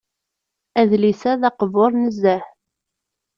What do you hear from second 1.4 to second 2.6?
d aqbuṛ nezzeh.